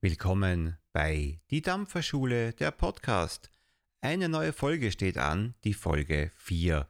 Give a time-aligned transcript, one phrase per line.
[0.00, 3.50] Willkommen bei Die Dampferschule, der Podcast.
[4.00, 6.86] Eine neue Folge steht an, die Folge 4.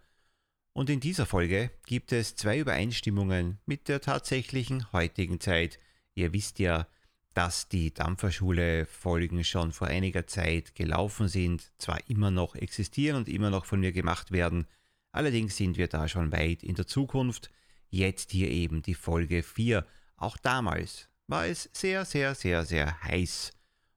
[0.75, 5.79] Und in dieser Folge gibt es zwei Übereinstimmungen mit der tatsächlichen heutigen Zeit.
[6.17, 6.87] Ihr wisst ja,
[7.33, 13.31] dass die Dampferschule Folgen schon vor einiger Zeit gelaufen sind, zwar immer noch existieren und
[13.31, 14.67] immer noch von mir gemacht werden,
[15.13, 17.51] allerdings sind wir da schon weit in der Zukunft.
[17.89, 19.87] Jetzt hier eben die Folge 4.
[20.19, 23.53] Auch damals war es sehr, sehr, sehr, sehr heiß.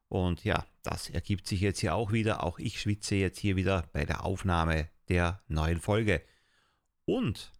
[0.10, 2.44] Und ja, das ergibt sich jetzt hier auch wieder.
[2.44, 6.22] Auch ich schwitze jetzt hier wieder bei der Aufnahme der neuen Folge.
[7.06, 7.52] Und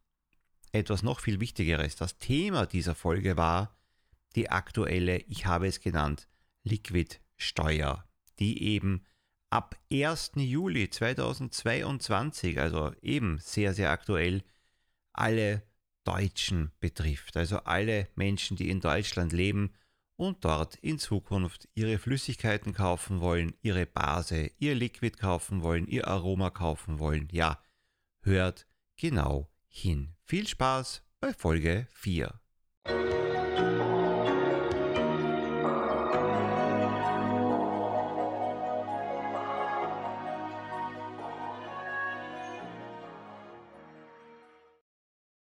[0.72, 3.76] etwas noch viel Wichtigeres, das Thema dieser Folge war
[4.36, 6.28] die aktuelle, ich habe es genannt,
[6.64, 8.06] Liquid-Steuer,
[8.40, 9.06] die eben
[9.50, 10.32] ab 1.
[10.36, 14.44] Juli 2022, also eben sehr, sehr aktuell,
[15.12, 15.64] alle
[16.04, 19.74] Deutschen betrifft, also alle Menschen, die in Deutschland leben
[20.16, 26.08] und dort in Zukunft ihre Flüssigkeiten kaufen wollen, ihre Base, ihr Liquid kaufen wollen, ihr
[26.08, 27.28] Aroma kaufen wollen.
[27.32, 27.62] Ja,
[28.22, 30.16] hört genau hin.
[30.24, 32.40] Viel Spaß bei Folge 4.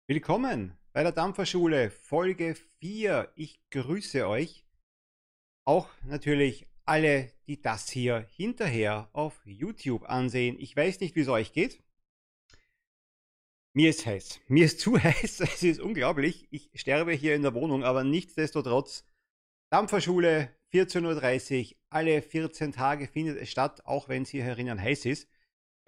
[0.09, 3.31] Willkommen bei der Dampferschule Folge 4.
[3.35, 4.65] Ich grüße euch.
[5.65, 10.59] Auch natürlich alle, die das hier hinterher auf YouTube ansehen.
[10.59, 11.83] Ich weiß nicht, wie es euch geht.
[13.73, 14.41] Mir ist heiß.
[14.47, 15.41] Mir ist zu heiß.
[15.41, 16.47] Es ist unglaublich.
[16.49, 19.05] Ich sterbe hier in der Wohnung, aber nichtsdestotrotz.
[19.69, 21.77] Dampferschule 14.30 Uhr.
[21.91, 25.29] Alle 14 Tage findet es statt, auch wenn es hier herinnen heiß ist.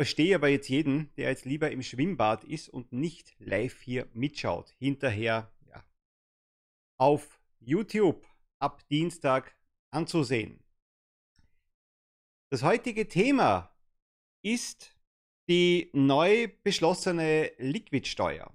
[0.01, 4.73] Verstehe aber jetzt jeden, der jetzt lieber im Schwimmbad ist und nicht live hier mitschaut.
[4.79, 5.85] Hinterher ja,
[6.97, 8.25] auf YouTube
[8.57, 9.55] ab Dienstag
[9.91, 10.59] anzusehen.
[12.49, 13.77] Das heutige Thema
[14.41, 14.97] ist
[15.47, 18.51] die neu beschlossene Liquidsteuer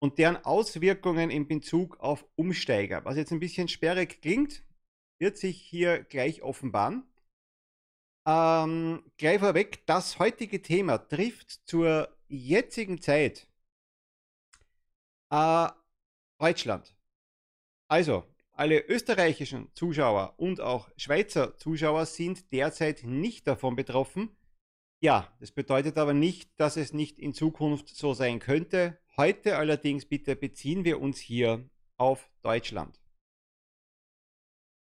[0.00, 3.04] und deren Auswirkungen in Bezug auf Umsteiger.
[3.04, 4.64] Was jetzt ein bisschen sperrig klingt,
[5.20, 7.04] wird sich hier gleich offenbaren.
[8.26, 13.46] Ähm, gleich vorweg, das heutige Thema trifft zur jetzigen Zeit
[15.30, 15.68] äh,
[16.38, 16.96] Deutschland.
[17.88, 24.36] Also, alle österreichischen Zuschauer und auch Schweizer Zuschauer sind derzeit nicht davon betroffen.
[25.00, 28.98] Ja, das bedeutet aber nicht, dass es nicht in Zukunft so sein könnte.
[29.16, 33.00] Heute allerdings bitte beziehen wir uns hier auf Deutschland.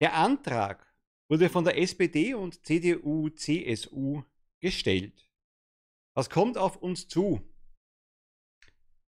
[0.02, 0.95] Der Antrag
[1.30, 4.24] wurde von der SPD und CDU, CSU
[4.60, 5.30] gestellt.
[6.16, 7.42] Was kommt auf uns zu?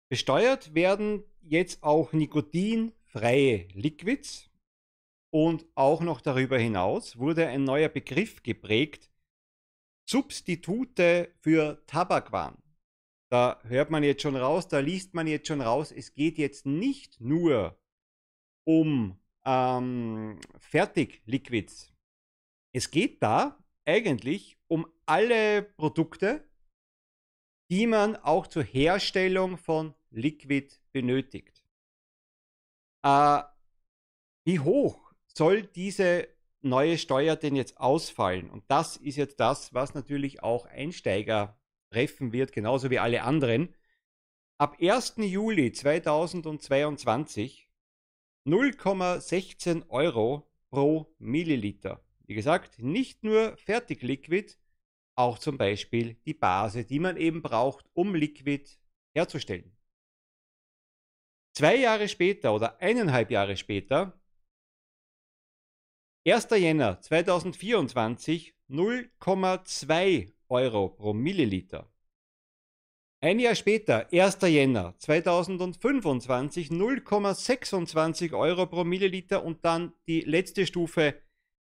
[0.10, 4.50] Besteuert werden jetzt auch nikotinfreie Liquids
[5.34, 9.10] und auch noch darüber hinaus wurde ein neuer Begriff geprägt,
[10.08, 12.62] Substitute für Tabakwaren.
[13.32, 16.66] Da hört man jetzt schon raus, da liest man jetzt schon raus, es geht jetzt
[16.66, 17.80] nicht nur
[18.66, 21.91] um ähm, Fertigliquids,
[22.74, 26.48] es geht da eigentlich um alle Produkte,
[27.70, 31.64] die man auch zur Herstellung von Liquid benötigt.
[33.04, 33.44] Äh,
[34.46, 36.28] wie hoch soll diese
[36.62, 38.50] neue Steuer denn jetzt ausfallen?
[38.50, 41.60] Und das ist jetzt das, was natürlich auch Einsteiger
[41.92, 43.76] treffen wird, genauso wie alle anderen.
[44.58, 45.16] Ab 1.
[45.18, 47.70] Juli 2022
[48.46, 52.04] 0,16 Euro pro Milliliter.
[52.32, 54.58] Wie gesagt, nicht nur Fertigliquid,
[55.18, 58.70] auch zum Beispiel die Base, die man eben braucht, um Liquid
[59.14, 59.78] herzustellen.
[61.54, 64.18] Zwei Jahre später oder eineinhalb Jahre später,
[66.26, 66.48] 1.
[66.52, 71.92] Jänner 2024, 0,2 Euro pro Milliliter.
[73.20, 74.38] Ein Jahr später, 1.
[74.44, 81.22] Jänner 2025, 0,26 Euro pro Milliliter und dann die letzte Stufe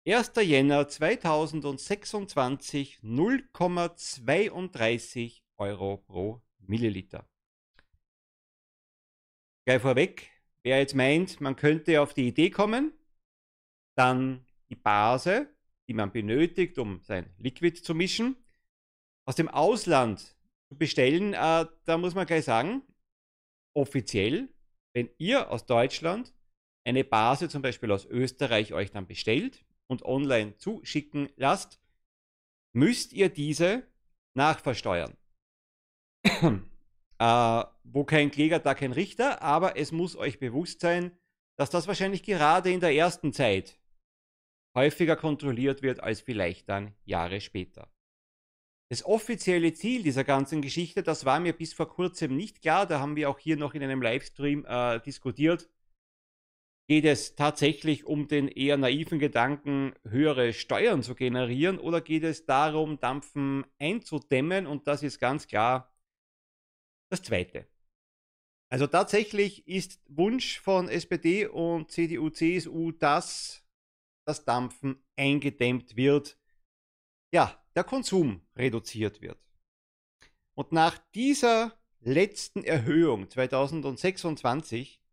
[0.06, 0.32] 1.
[0.42, 7.26] Jänner 2026 0,32 Euro pro Milliliter.
[9.66, 10.30] Gleich vorweg,
[10.62, 12.92] wer jetzt meint, man könnte auf die Idee kommen,
[13.96, 15.48] dann die Base,
[15.88, 18.36] die man benötigt, um sein Liquid zu mischen,
[19.26, 20.36] aus dem Ausland
[20.68, 22.82] zu bestellen, äh, da muss man gleich sagen,
[23.74, 24.52] offiziell,
[24.92, 26.34] wenn ihr aus Deutschland
[26.86, 31.80] eine Base zum Beispiel aus Österreich euch dann bestellt, und online zuschicken lasst,
[32.72, 33.86] müsst ihr diese
[34.34, 35.16] nachversteuern.
[37.18, 41.16] äh, wo kein Kläger, da kein Richter, aber es muss euch bewusst sein,
[41.56, 43.78] dass das wahrscheinlich gerade in der ersten Zeit
[44.76, 47.90] häufiger kontrolliert wird als vielleicht dann Jahre später.
[48.90, 53.00] Das offizielle Ziel dieser ganzen Geschichte, das war mir bis vor kurzem nicht klar, da
[53.00, 55.70] haben wir auch hier noch in einem Livestream äh, diskutiert.
[56.86, 62.44] Geht es tatsächlich um den eher naiven Gedanken, höhere Steuern zu generieren oder geht es
[62.44, 64.66] darum, Dampfen einzudämmen?
[64.66, 65.94] Und das ist ganz klar
[67.10, 67.66] das Zweite.
[68.70, 73.64] Also tatsächlich ist Wunsch von SPD und CDU, CSU, dass
[74.26, 76.38] das Dampfen eingedämmt wird,
[77.32, 79.38] ja, der Konsum reduziert wird.
[80.54, 85.03] Und nach dieser letzten Erhöhung 2026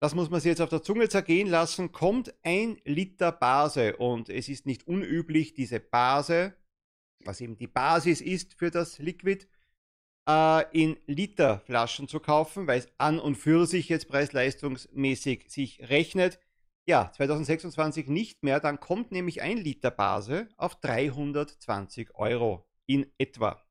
[0.00, 4.28] das muss man sich jetzt auf der Zunge zergehen lassen, kommt ein Liter Base und
[4.28, 6.54] es ist nicht unüblich, diese Base,
[7.24, 9.46] was eben die Basis ist für das Liquid,
[10.28, 16.38] äh, in Literflaschen zu kaufen, weil es an und für sich jetzt preis-leistungsmäßig sich rechnet.
[16.86, 23.62] Ja, 2026 nicht mehr, dann kommt nämlich ein Liter Base auf 320 Euro in etwa.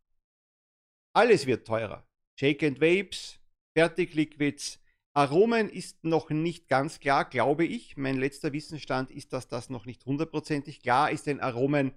[1.13, 2.07] Alles wird teurer.
[2.39, 3.39] Shake and Vapes,
[3.75, 4.79] Fertigliquids,
[5.17, 7.97] Aromen ist noch nicht ganz klar, glaube ich.
[7.97, 11.93] Mein letzter Wissensstand ist, dass das noch nicht hundertprozentig klar ist, denn Aromen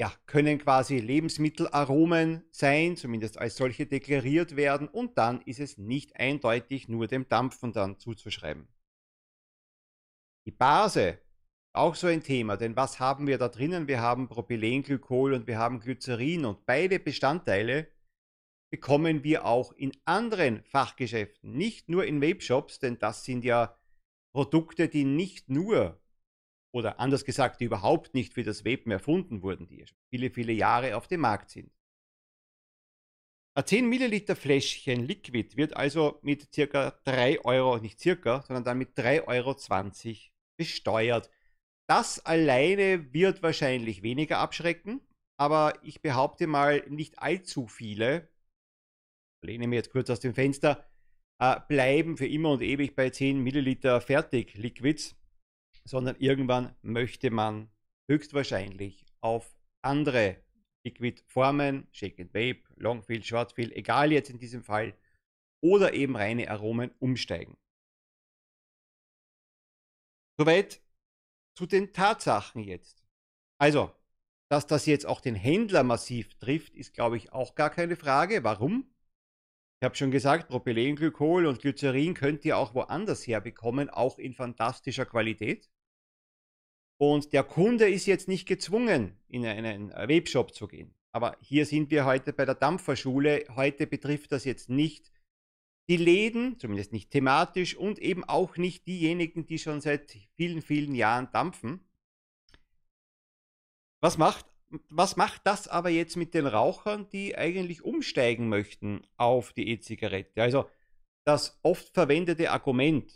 [0.00, 6.16] ja, können quasi Lebensmittelaromen sein, zumindest als solche deklariert werden, und dann ist es nicht
[6.18, 8.66] eindeutig nur dem Dampfen dann zuzuschreiben.
[10.46, 11.18] Die Base,
[11.74, 13.86] auch so ein Thema, denn was haben wir da drinnen?
[13.86, 17.88] Wir haben Propylenglykol und wir haben Glycerin und beide Bestandteile
[18.70, 23.76] bekommen wir auch in anderen Fachgeschäften, nicht nur in Vape-Shops, denn das sind ja
[24.34, 26.00] Produkte, die nicht nur
[26.74, 30.96] oder anders gesagt, die überhaupt nicht für das Vapen erfunden wurden, die viele, viele Jahre
[30.96, 31.72] auf dem Markt sind.
[33.56, 38.76] Ein 10 Milliliter Fläschchen Liquid wird also mit circa 3 Euro, nicht circa, sondern dann
[38.76, 39.56] mit 3,20 Euro
[40.58, 41.30] besteuert.
[41.88, 45.00] Das alleine wird wahrscheinlich weniger abschrecken,
[45.38, 48.28] aber ich behaupte mal, nicht allzu viele
[49.46, 50.84] lehne mich jetzt kurz aus dem Fenster,
[51.38, 55.16] äh, bleiben für immer und ewig bei 10 Milliliter Fertig-Liquids,
[55.84, 57.70] sondern irgendwann möchte man
[58.10, 60.42] höchstwahrscheinlich auf andere
[60.84, 64.96] Liquid-Formen, Shake and Vape, Longfill, Shortfill, egal jetzt in diesem Fall,
[65.62, 67.56] oder eben reine Aromen umsteigen.
[70.38, 70.80] Soweit
[71.56, 73.02] zu den Tatsachen jetzt.
[73.58, 73.92] Also,
[74.48, 78.44] dass das jetzt auch den Händler massiv trifft, ist, glaube ich, auch gar keine Frage.
[78.44, 78.94] Warum?
[79.78, 85.04] Ich habe schon gesagt, Propylenglykol und Glycerin könnt ihr auch woanders herbekommen, auch in fantastischer
[85.04, 85.70] Qualität.
[86.98, 90.94] Und der Kunde ist jetzt nicht gezwungen, in einen Webshop zu gehen.
[91.12, 93.44] Aber hier sind wir heute bei der Dampferschule.
[93.54, 95.12] Heute betrifft das jetzt nicht
[95.88, 100.94] die Läden, zumindest nicht thematisch, und eben auch nicht diejenigen, die schon seit vielen, vielen
[100.94, 101.86] Jahren dampfen.
[104.00, 104.46] Was macht
[104.88, 110.42] was macht das aber jetzt mit den Rauchern, die eigentlich umsteigen möchten auf die E-Zigarette?
[110.42, 110.68] Also
[111.24, 113.10] das oft verwendete Argument,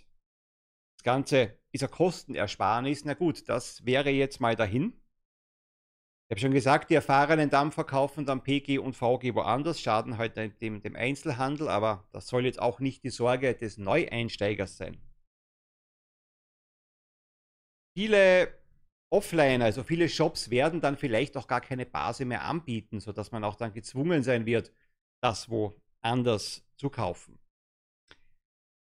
[0.96, 4.92] das Ganze ist eine Kostenersparnis, na gut, das wäre jetzt mal dahin.
[6.28, 10.36] Ich habe schon gesagt, die erfahrenen Dampfer kaufen dann PG und VG woanders, schaden halt
[10.36, 15.00] dem, dem Einzelhandel, aber das soll jetzt auch nicht die Sorge des Neueinsteigers sein.
[17.96, 18.59] Viele
[19.10, 23.44] offline, also viele Shops werden dann vielleicht auch gar keine Base mehr anbieten, sodass man
[23.44, 24.72] auch dann gezwungen sein wird,
[25.20, 27.38] das woanders zu kaufen.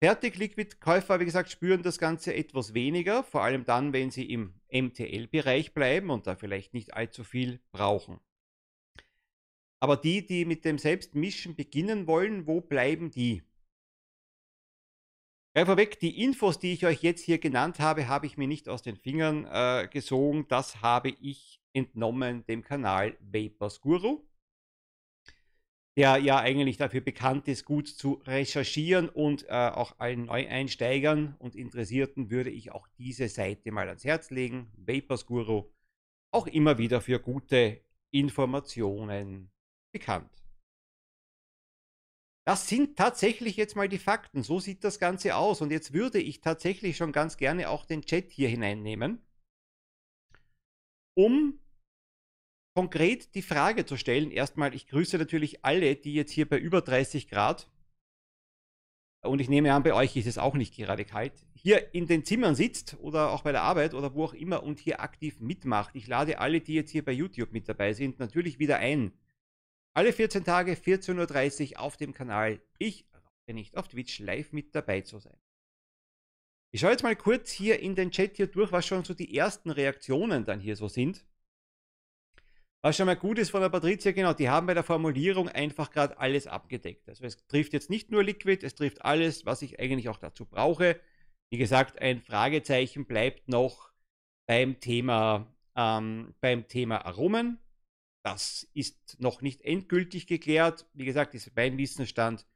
[0.04, 5.74] Fertig-Liquid-Käufer, wie gesagt, spüren das Ganze etwas weniger, vor allem dann, wenn sie im MTL-Bereich
[5.74, 8.20] bleiben und da vielleicht nicht allzu viel brauchen.
[9.80, 13.44] Aber die, die mit dem Selbstmischen beginnen wollen, wo bleiben die?
[15.56, 18.68] Gleich vorweg, die Infos, die ich euch jetzt hier genannt habe, habe ich mir nicht
[18.68, 20.50] aus den Fingern äh, gesogen.
[20.50, 24.28] Das habe ich entnommen dem Kanal Vapors Guru,
[25.96, 31.56] der ja eigentlich dafür bekannt ist, gut zu recherchieren und äh, auch allen Neueinsteigern und
[31.56, 34.74] Interessierten würde ich auch diese Seite mal ans Herz legen.
[34.76, 35.72] Vapors Guru,
[36.32, 37.80] auch immer wieder für gute
[38.12, 39.54] Informationen
[39.94, 40.45] bekannt.
[42.48, 44.44] Das sind tatsächlich jetzt mal die Fakten.
[44.44, 45.62] So sieht das Ganze aus.
[45.62, 49.20] Und jetzt würde ich tatsächlich schon ganz gerne auch den Chat hier hineinnehmen,
[51.18, 51.60] um
[52.75, 54.30] konkret die Frage zu stellen.
[54.30, 57.70] Erstmal, ich grüße natürlich alle, die jetzt hier bei über 30 Grad,
[59.25, 62.24] und ich nehme an, bei euch ist es auch nicht gerade kalt, hier in den
[62.24, 65.96] Zimmern sitzt oder auch bei der Arbeit oder wo auch immer und hier aktiv mitmacht.
[65.96, 69.14] Ich lade alle, die jetzt hier bei YouTube mit dabei sind, natürlich wieder ein
[69.96, 74.75] alle 14 Tage 14.30 Uhr auf dem Kanal Ich rauche nicht auf Twitch live mit
[74.75, 75.38] dabei zu sein.
[76.74, 79.36] Ich schaue jetzt mal kurz hier in den Chat hier durch, was schon so die
[79.36, 81.25] ersten Reaktionen dann hier so sind.
[82.84, 85.90] Was schon mal gut ist von der Patricia, genau, die haben bei der Formulierung einfach
[85.90, 87.08] gerade alles abgedeckt.
[87.08, 90.46] Also es trifft jetzt nicht nur Liquid, es trifft alles, was ich eigentlich auch dazu
[90.46, 91.00] brauche.
[91.50, 93.92] Wie gesagt, ein Fragezeichen bleibt noch
[94.46, 97.58] beim Thema, ähm, beim Thema Aromen.
[98.25, 100.89] Das ist noch nicht endgültig geklärt.
[100.94, 102.48] Wie gesagt, ist mein Wissensstand.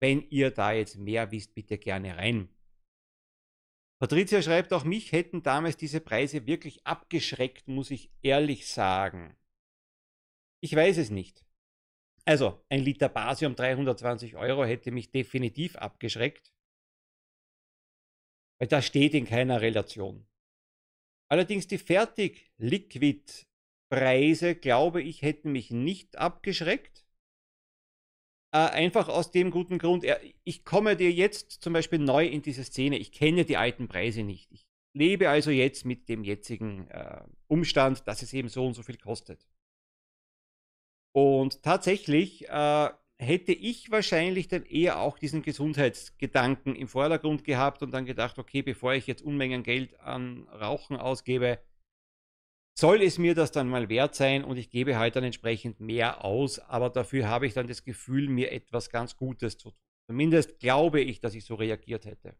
[0.00, 2.48] Wenn ihr da jetzt mehr wisst, bitte gerne rein.
[4.00, 9.36] Patricia schreibt, auch mich hätten damals diese Preise wirklich abgeschreckt, muss ich ehrlich sagen.
[10.60, 11.46] Ich weiß es nicht.
[12.24, 16.52] Also, ein Liter Basium 320 Euro hätte mich definitiv abgeschreckt.
[18.58, 20.26] Weil das steht in keiner Relation.
[21.30, 21.78] Allerdings die
[23.90, 27.04] Fertig-Liquid-Preise, glaube ich, hätten mich nicht abgeschreckt.
[28.52, 30.04] Äh, einfach aus dem guten Grund,
[30.44, 32.98] ich komme dir jetzt zum Beispiel neu in diese Szene.
[32.98, 34.50] Ich kenne die alten Preise nicht.
[34.52, 38.82] Ich lebe also jetzt mit dem jetzigen äh, Umstand, dass es eben so und so
[38.82, 39.46] viel kostet.
[41.12, 47.92] Und tatsächlich äh, hätte ich wahrscheinlich dann eher auch diesen Gesundheitsgedanken im Vordergrund gehabt und
[47.92, 51.60] dann gedacht, okay, bevor ich jetzt Unmengen Geld an Rauchen ausgebe,
[52.78, 56.24] soll es mir das dann mal wert sein und ich gebe halt dann entsprechend mehr
[56.24, 59.78] aus, aber dafür habe ich dann das Gefühl, mir etwas ganz Gutes zu tun.
[60.08, 62.36] Zumindest glaube ich, dass ich so reagiert hätte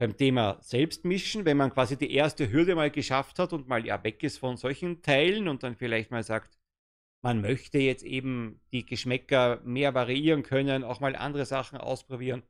[0.00, 4.02] beim Thema Selbstmischen, wenn man quasi die erste Hürde mal geschafft hat und mal ja
[4.02, 6.58] weg ist von solchen Teilen und dann vielleicht mal sagt,
[7.22, 12.42] man möchte jetzt eben die Geschmäcker mehr variieren können, auch mal andere Sachen ausprobieren.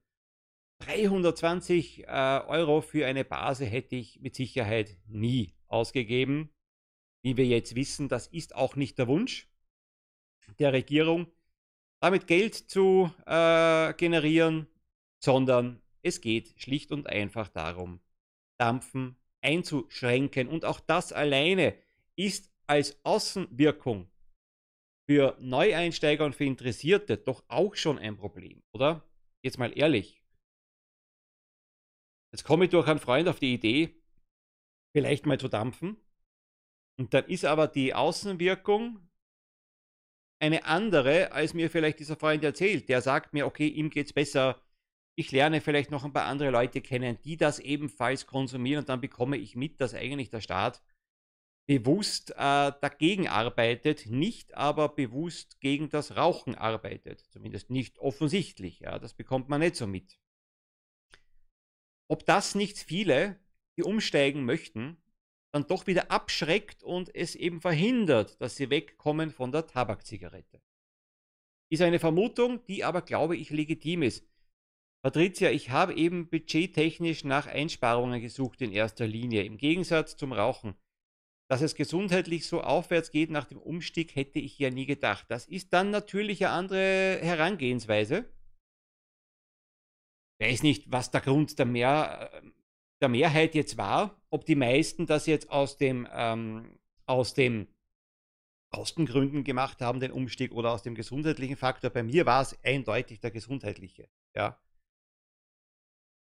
[0.81, 6.51] 320 äh, Euro für eine Base hätte ich mit Sicherheit nie ausgegeben.
[7.23, 9.51] Wie wir jetzt wissen, das ist auch nicht der Wunsch
[10.59, 11.27] der Regierung,
[12.01, 14.67] damit Geld zu äh, generieren,
[15.19, 18.01] sondern es geht schlicht und einfach darum,
[18.59, 20.49] Dampfen einzuschränken.
[20.49, 21.75] Und auch das alleine
[22.17, 24.11] ist als Außenwirkung
[25.07, 29.05] für Neueinsteiger und für Interessierte doch auch schon ein Problem, oder?
[29.43, 30.20] Jetzt mal ehrlich.
[32.33, 34.01] Jetzt komme ich durch einen Freund auf die Idee,
[34.95, 35.97] vielleicht mal zu dampfen.
[36.99, 39.09] Und dann ist aber die Außenwirkung
[40.41, 42.89] eine andere, als mir vielleicht dieser Freund erzählt.
[42.89, 44.61] Der sagt mir, okay, ihm geht es besser,
[45.17, 49.01] ich lerne vielleicht noch ein paar andere Leute kennen, die das ebenfalls konsumieren und dann
[49.01, 50.83] bekomme ich mit, dass eigentlich der Staat
[51.67, 57.21] bewusst äh, dagegen arbeitet, nicht aber bewusst gegen das Rauchen arbeitet.
[57.31, 58.81] Zumindest nicht offensichtlich.
[58.81, 60.19] Ja, das bekommt man nicht so mit.
[62.11, 63.39] Ob das nicht viele,
[63.79, 65.01] die umsteigen möchten,
[65.53, 70.61] dann doch wieder abschreckt und es eben verhindert, dass sie wegkommen von der Tabakzigarette.
[71.71, 74.29] Ist eine Vermutung, die aber, glaube ich, legitim ist.
[75.05, 80.75] Patricia, ich habe eben budgettechnisch nach Einsparungen gesucht in erster Linie, im Gegensatz zum Rauchen.
[81.49, 85.27] Dass es gesundheitlich so aufwärts geht nach dem Umstieg, hätte ich ja nie gedacht.
[85.29, 88.29] Das ist dann natürlich eine andere Herangehensweise.
[90.41, 92.31] Weiß nicht, was der Grund der, Mehr,
[93.01, 97.69] der Mehrheit jetzt war, ob die meisten das jetzt aus dem, ähm, aus dem
[98.71, 101.91] Kostengründen gemacht haben, den Umstieg, oder aus dem gesundheitlichen Faktor.
[101.91, 104.09] Bei mir war es eindeutig der gesundheitliche.
[104.35, 104.59] Ja.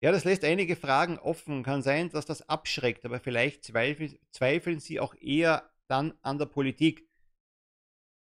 [0.03, 1.63] Ja, das lässt einige Fragen offen.
[1.63, 6.47] Kann sein, dass das abschreckt, aber vielleicht zweifel, zweifeln Sie auch eher dann an der
[6.47, 7.09] Politik.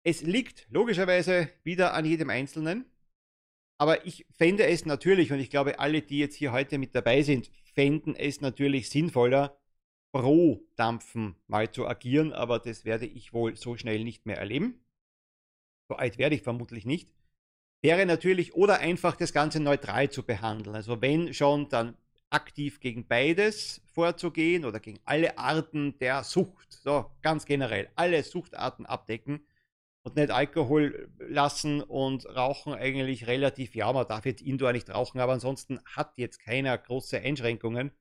[0.04, 2.91] Es liegt logischerweise wieder an jedem Einzelnen.
[3.82, 7.22] Aber ich fände es natürlich, und ich glaube, alle, die jetzt hier heute mit dabei
[7.22, 9.58] sind, fänden es natürlich sinnvoller,
[10.12, 12.32] pro Dampfen mal zu agieren.
[12.32, 14.84] Aber das werde ich wohl so schnell nicht mehr erleben.
[15.88, 17.08] So alt werde ich vermutlich nicht
[17.82, 20.76] wäre natürlich oder einfach das Ganze neutral zu behandeln.
[20.76, 21.96] Also wenn schon, dann
[22.30, 26.72] aktiv gegen beides vorzugehen oder gegen alle Arten der Sucht.
[26.72, 29.44] So, ganz generell, alle Suchtarten abdecken
[30.04, 35.21] und nicht Alkohol lassen und Rauchen eigentlich relativ, ja, man darf jetzt indoor nicht rauchen,
[35.21, 37.92] aber ansonsten hat jetzt keiner große Einschränkungen.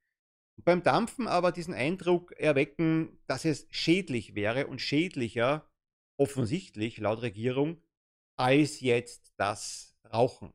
[0.58, 5.70] Und beim Dampfen aber diesen Eindruck erwecken, dass es schädlich wäre und schädlicher,
[6.18, 7.82] offensichtlich laut Regierung,
[8.38, 10.54] als jetzt das Rauchen.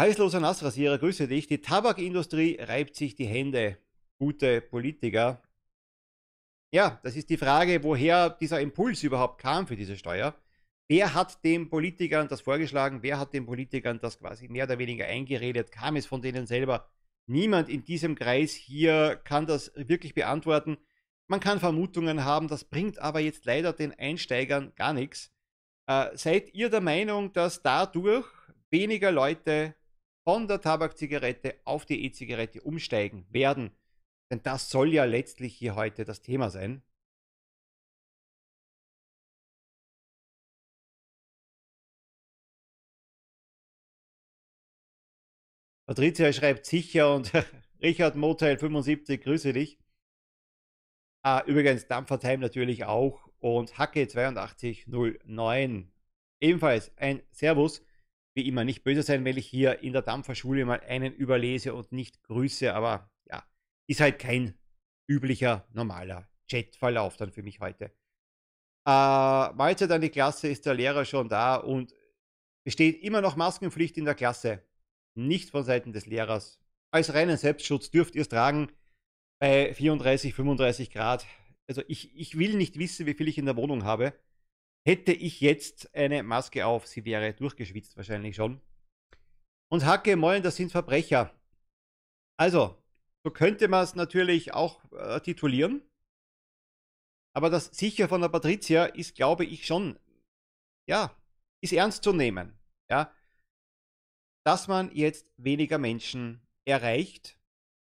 [0.00, 1.46] Heißloser Nassrasierer, grüße dich.
[1.48, 3.78] Die Tabakindustrie reibt sich die Hände.
[4.18, 5.42] Gute Politiker.
[6.74, 10.34] Ja, das ist die Frage, woher dieser Impuls überhaupt kam für diese Steuer.
[10.88, 13.02] Wer hat den Politikern das vorgeschlagen?
[13.02, 15.70] Wer hat den Politikern das quasi mehr oder weniger eingeredet?
[15.70, 16.88] Kam es von denen selber?
[17.26, 20.78] Niemand in diesem Kreis hier kann das wirklich beantworten.
[21.28, 25.30] Man kann Vermutungen haben, das bringt aber jetzt leider den Einsteigern gar nichts.
[25.86, 28.26] Äh, seid ihr der Meinung, dass dadurch
[28.70, 29.74] weniger Leute
[30.24, 33.72] von der Tabakzigarette auf die E-Zigarette umsteigen werden.
[34.32, 36.82] Denn das soll ja letztlich hier heute das Thema sein.
[45.86, 47.30] Patricia schreibt sicher und
[47.82, 49.78] Richard Motel 75, grüße dich.
[51.22, 55.92] Ah, übrigens Dampfertime natürlich auch und Hacke 8209
[56.40, 57.84] ebenfalls ein Servus.
[58.34, 61.92] Wie immer nicht böse sein, weil ich hier in der Dampferschule mal einen überlese und
[61.92, 63.11] nicht grüße, aber
[63.88, 64.54] ist halt kein
[65.08, 67.86] üblicher, normaler Chatverlauf dann für mich heute.
[68.86, 71.94] Äh, Mahlzeit an die Klasse ist der Lehrer schon da und
[72.64, 74.62] besteht immer noch Maskenpflicht in der Klasse
[75.14, 76.58] nicht von Seiten des Lehrers.
[76.90, 78.70] Als reinen Selbstschutz dürft ihr es tragen
[79.40, 81.26] bei 34, 35 Grad.
[81.68, 84.14] Also ich, ich will nicht wissen, wie viel ich in der Wohnung habe.
[84.84, 88.60] Hätte ich jetzt eine Maske auf, sie wäre durchgeschwitzt wahrscheinlich schon.
[89.70, 91.32] Und Hacke, Moin, das sind Verbrecher.
[92.36, 92.81] Also,
[93.24, 95.82] so könnte man es natürlich auch äh, titulieren.
[97.34, 99.98] Aber das sicher von der Patricia ist, glaube ich, schon,
[100.88, 101.16] ja,
[101.62, 102.58] ist ernst zu nehmen.
[102.90, 103.14] Ja,
[104.44, 107.38] dass man jetzt weniger Menschen erreicht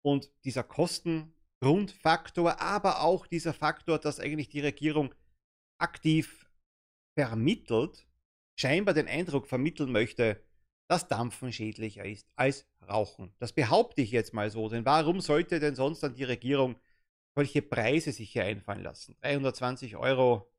[0.03, 5.15] und dieser Kostengrundfaktor, aber auch dieser Faktor, dass eigentlich die Regierung
[5.79, 6.51] aktiv
[7.19, 8.07] vermittelt,
[8.59, 10.43] scheinbar den Eindruck vermitteln möchte,
[10.89, 13.33] dass Dampfen schädlicher ist als Rauchen.
[13.39, 16.77] Das behaupte ich jetzt mal so, denn warum sollte denn sonst dann die Regierung
[17.35, 19.17] solche Preise sich hier einfallen lassen?
[19.21, 20.51] 320 Euro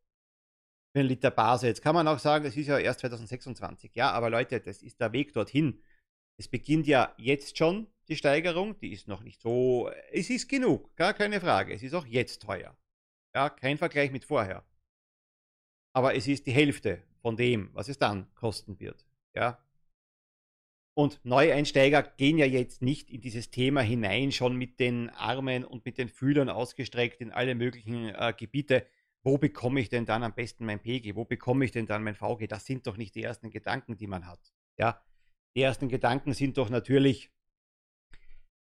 [0.93, 1.67] für einen Liter Base.
[1.67, 3.95] Jetzt kann man auch sagen, das ist ja erst 2026.
[3.95, 5.81] Ja, aber Leute, das ist der Weg dorthin.
[6.39, 10.95] Es beginnt ja jetzt schon die Steigerung, die ist noch nicht so, es ist genug,
[10.95, 11.73] gar keine Frage.
[11.73, 12.77] Es ist auch jetzt teuer.
[13.35, 14.63] Ja, kein Vergleich mit vorher.
[15.93, 19.05] Aber es ist die Hälfte von dem, was es dann kosten wird.
[19.35, 19.63] Ja.
[20.97, 25.85] Und Neueinsteiger gehen ja jetzt nicht in dieses Thema hinein, schon mit den Armen und
[25.85, 28.83] mit den Fühlern ausgestreckt in alle möglichen äh, Gebiete.
[29.21, 31.15] Wo bekomme ich denn dann am besten mein PG?
[31.15, 32.47] Wo bekomme ich denn dann mein VG?
[32.47, 34.39] Das sind doch nicht die ersten Gedanken, die man hat.
[34.79, 34.99] Ja,
[35.55, 37.29] die ersten Gedanken sind doch natürlich,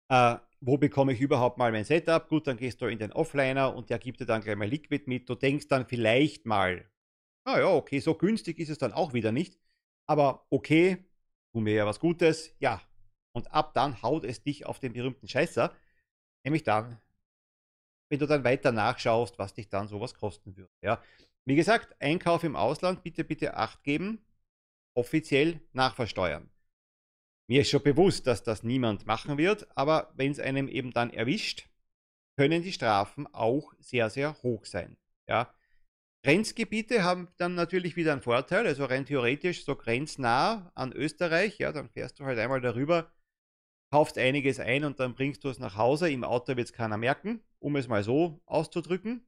[0.09, 2.29] äh, wo bekomme ich überhaupt mal mein Setup?
[2.29, 5.05] Gut, dann gehst du in den Offliner und der gibt dir dann gleich mal Liquid
[5.07, 5.27] mit.
[5.27, 6.87] Du denkst dann vielleicht mal,
[7.43, 9.57] naja, okay, so günstig ist es dann auch wieder nicht.
[10.05, 11.08] Aber okay,
[11.53, 12.81] tu mir ja was Gutes, ja.
[13.33, 15.73] Und ab dann haut es dich auf den berühmten Scheißer.
[16.43, 16.99] Nämlich dann,
[18.09, 20.73] wenn du dann weiter nachschaust, was dich dann sowas kosten würde.
[20.81, 21.01] Ja.
[21.45, 24.23] Wie gesagt, Einkauf im Ausland, bitte, bitte Acht geben,
[24.95, 26.49] offiziell nachversteuern.
[27.47, 31.11] Mir ist schon bewusst, dass das niemand machen wird, aber wenn es einem eben dann
[31.11, 31.67] erwischt,
[32.37, 34.97] können die Strafen auch sehr, sehr hoch sein.
[35.27, 35.53] Ja.
[36.23, 41.71] Grenzgebiete haben dann natürlich wieder einen Vorteil, also rein theoretisch so grenznah an Österreich, ja,
[41.71, 43.11] dann fährst du halt einmal darüber,
[43.91, 46.11] kaufst einiges ein und dann bringst du es nach Hause.
[46.11, 49.25] Im Auto wird es keiner merken, um es mal so auszudrücken.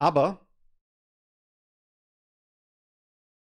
[0.00, 0.44] Aber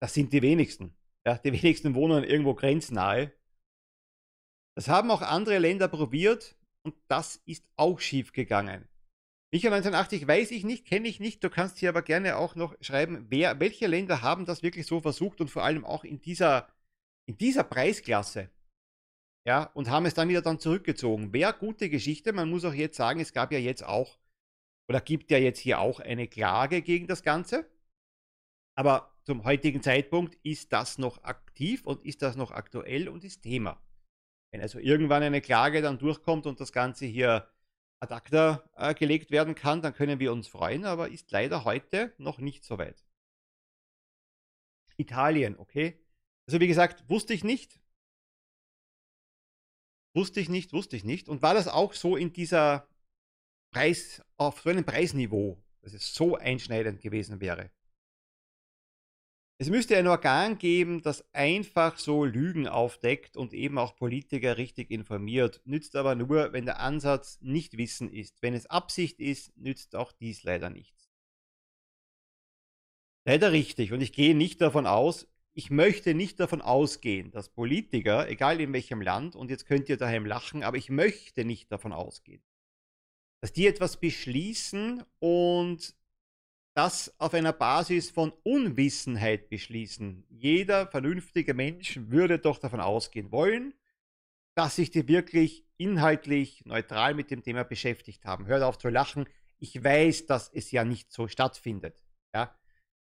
[0.01, 0.97] das sind die wenigsten.
[1.27, 3.33] Ja, die wenigsten wohnen irgendwo grenznahe.
[4.77, 8.89] Das haben auch andere Länder probiert und das ist auch schief gegangen.
[9.53, 11.43] Michael 1980 weiß ich nicht, kenne ich nicht.
[11.43, 15.01] Du kannst hier aber gerne auch noch schreiben, wer, welche Länder haben das wirklich so
[15.01, 16.69] versucht und vor allem auch in dieser,
[17.27, 18.51] in dieser Preisklasse.
[19.47, 21.33] Ja, und haben es dann wieder dann zurückgezogen.
[21.33, 22.33] Wäre gute Geschichte.
[22.33, 24.19] Man muss auch jetzt sagen, es gab ja jetzt auch,
[24.89, 27.71] oder gibt ja jetzt hier auch eine Klage gegen das Ganze.
[28.77, 33.43] Aber zum heutigen Zeitpunkt ist das noch aktiv und ist das noch aktuell und ist
[33.43, 33.81] Thema.
[34.53, 37.49] Wenn also irgendwann eine Klage dann durchkommt und das Ganze hier
[38.01, 42.15] ad acta äh, gelegt werden kann, dann können wir uns freuen, aber ist leider heute
[42.19, 43.05] noch nicht so weit.
[44.97, 45.99] Italien, okay.
[46.47, 47.81] Also wie gesagt, wusste ich nicht.
[50.15, 51.29] Wusste ich nicht, wusste ich nicht.
[51.29, 52.89] Und war das auch so in dieser
[53.73, 57.71] Preis, auf so einem Preisniveau, dass es so einschneidend gewesen wäre?
[59.59, 64.91] Es müsste ein Organ geben, das einfach so Lügen aufdeckt und eben auch Politiker richtig
[64.91, 65.63] informiert.
[65.65, 68.43] Nützt aber nur, wenn der Ansatz nicht Wissen ist.
[68.43, 71.09] Wenn es Absicht ist, nützt auch dies leider nichts.
[73.25, 73.93] Leider richtig.
[73.93, 78.75] Und ich gehe nicht davon aus, ich möchte nicht davon ausgehen, dass Politiker, egal in
[78.75, 82.43] welchem Land, und jetzt könnt ihr daheim lachen, aber ich möchte nicht davon ausgehen,
[83.41, 85.97] dass die etwas beschließen und
[86.77, 90.27] das auf einer Basis von Unwissenheit beschließen.
[90.29, 93.73] Jeder vernünftige Mensch würde doch davon ausgehen wollen,
[94.55, 98.47] dass sich die wirklich inhaltlich neutral mit dem Thema beschäftigt haben.
[98.47, 99.27] Hört auf zu lachen.
[99.59, 102.05] Ich weiß, dass es ja nicht so stattfindet.
[102.35, 102.55] Ja?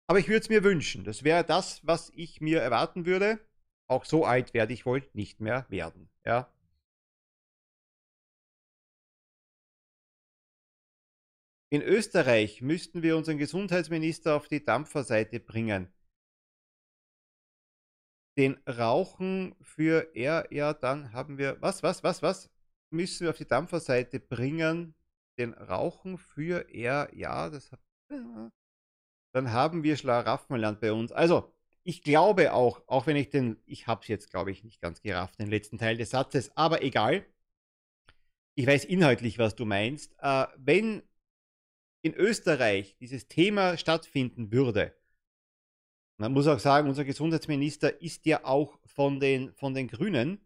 [0.06, 1.04] Aber ich würde es mir wünschen.
[1.04, 3.40] Das wäre das, was ich mir erwarten würde.
[3.88, 6.10] auch so alt werde ich wohl nicht mehr werden.
[6.26, 6.52] Ja.
[11.74, 15.92] In Österreich müssten wir unseren Gesundheitsminister auf die Dampferseite bringen.
[18.38, 22.52] Den Rauchen für er, ja, dann haben wir, was, was, was, was?
[22.92, 24.94] Müssen wir auf die Dampferseite bringen.
[25.40, 27.80] Den Rauchen für er, ja, das hat,
[29.34, 31.12] dann haben wir Schlaraffenland bei uns.
[31.12, 31.52] Also,
[31.84, 35.02] ich glaube auch, auch wenn ich den, ich habe es jetzt, glaube ich, nicht ganz
[35.02, 37.26] gerafft, den letzten Teil des Satzes, aber egal.
[38.54, 40.14] Ich weiß inhaltlich, was du meinst.
[40.20, 41.02] Äh, wenn
[42.04, 44.94] in Österreich dieses Thema stattfinden würde,
[46.18, 50.40] man muss auch sagen, unser Gesundheitsminister ist ja auch von den, von den Grünen,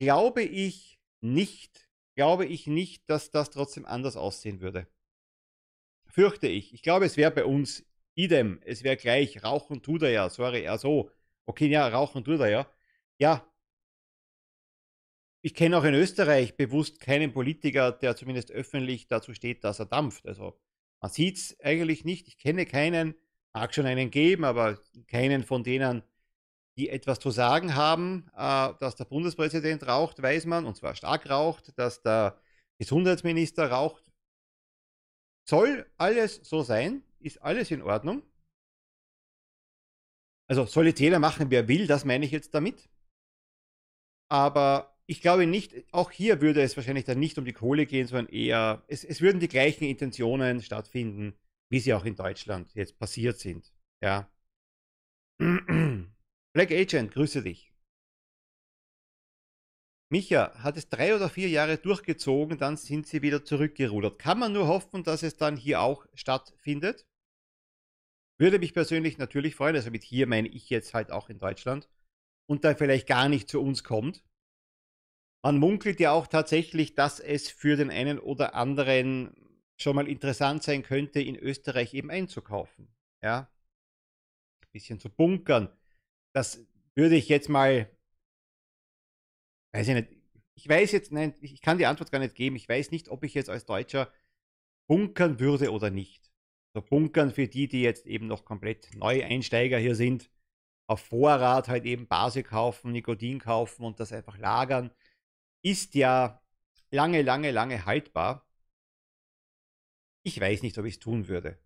[0.00, 4.88] glaube ich nicht, glaube ich nicht, dass das trotzdem anders aussehen würde.
[6.06, 6.74] Fürchte ich.
[6.74, 10.64] Ich glaube, es wäre bei uns idem, es wäre gleich, rauchen tut er ja, sorry,
[10.64, 11.10] ja so.
[11.46, 12.66] Okay, ja, rauchen tut er ja.
[13.18, 13.46] Ja,
[15.42, 19.86] ich kenne auch in Österreich bewusst keinen Politiker, der zumindest öffentlich dazu steht, dass er
[19.86, 20.26] dampft.
[20.26, 20.56] Also
[21.00, 22.28] man sieht es eigentlich nicht.
[22.28, 23.16] Ich kenne keinen,
[23.52, 24.78] mag schon einen geben, aber
[25.08, 26.04] keinen von denen,
[26.76, 28.30] die etwas zu sagen haben.
[28.36, 31.76] Äh, dass der Bundespräsident raucht, weiß man, und zwar stark raucht.
[31.76, 32.40] Dass der
[32.78, 34.04] Gesundheitsminister raucht,
[35.48, 38.22] soll alles so sein, ist alles in Ordnung.
[40.48, 42.88] Also soll jetzt jeder machen, wer will, das meine ich jetzt damit.
[44.28, 48.06] Aber ich glaube nicht, auch hier würde es wahrscheinlich dann nicht um die Kohle gehen,
[48.06, 51.34] sondern eher, es, es würden die gleichen Intentionen stattfinden,
[51.70, 53.74] wie sie auch in Deutschland jetzt passiert sind.
[54.02, 54.30] Ja.
[55.38, 57.74] Black Agent, grüße dich.
[60.10, 64.18] Micha hat es drei oder vier Jahre durchgezogen, dann sind sie wieder zurückgerudert.
[64.18, 67.06] Kann man nur hoffen, dass es dann hier auch stattfindet?
[68.38, 71.90] Würde mich persönlich natürlich freuen, also mit hier meine ich jetzt halt auch in Deutschland
[72.46, 74.24] und da vielleicht gar nicht zu uns kommt.
[75.44, 79.34] Man munkelt ja auch tatsächlich, dass es für den einen oder anderen
[79.76, 82.94] schon mal interessant sein könnte, in Österreich eben einzukaufen.
[83.22, 83.50] Ja.
[84.62, 85.68] Ein bisschen zu bunkern.
[86.32, 87.90] Das würde ich jetzt mal,
[89.74, 90.08] weiß ich nicht,
[90.54, 92.54] ich weiß jetzt, nein, ich kann die Antwort gar nicht geben.
[92.54, 94.12] Ich weiß nicht, ob ich jetzt als Deutscher
[94.86, 96.30] bunkern würde oder nicht.
[96.74, 100.30] So bunkern für die, die jetzt eben noch komplett Neueinsteiger hier sind,
[100.88, 104.92] auf Vorrat halt eben Base kaufen, Nikotin kaufen und das einfach lagern
[105.62, 106.42] ist ja
[106.90, 108.46] lange, lange, lange haltbar.
[110.24, 111.58] Ich weiß nicht, ob ich es tun würde.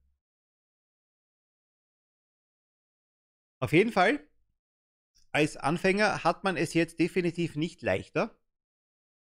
[3.59, 4.21] Auf jeden Fall,
[5.33, 8.39] als Anfänger hat man es jetzt definitiv nicht leichter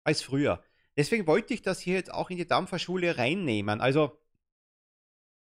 [0.04, 0.64] als früher.
[0.98, 3.82] Deswegen wollte ich das hier jetzt auch in die Dampferschule reinnehmen.
[3.82, 4.18] Also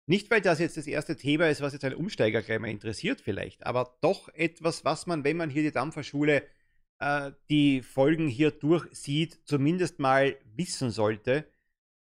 [0.07, 3.21] nicht, weil das jetzt das erste Thema ist, was jetzt ein Umsteiger gleich mal interessiert
[3.21, 6.47] vielleicht, aber doch etwas, was man, wenn man hier die Dampferschule
[6.99, 11.47] äh, die Folgen hier durchsieht, zumindest mal wissen sollte,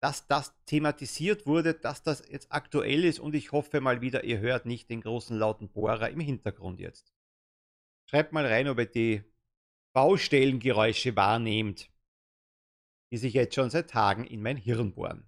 [0.00, 4.38] dass das thematisiert wurde, dass das jetzt aktuell ist und ich hoffe mal wieder, ihr
[4.38, 7.12] hört nicht den großen lauten Bohrer im Hintergrund jetzt.
[8.10, 9.24] Schreibt mal rein, ob ihr die
[9.94, 11.90] Baustellengeräusche wahrnehmt,
[13.10, 15.26] die sich jetzt schon seit Tagen in mein Hirn bohren.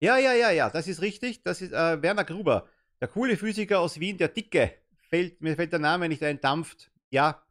[0.00, 1.42] Ja, ja, ja, ja, das ist richtig.
[1.42, 2.68] Das ist äh, Werner Gruber,
[3.00, 4.74] der coole Physiker aus Wien, der Dicke.
[5.08, 7.46] Fällt, mir fällt der Name nicht ein, dampft ja,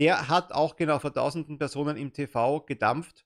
[0.00, 3.24] der hat auch genau vor tausenden Personen im TV gedampft.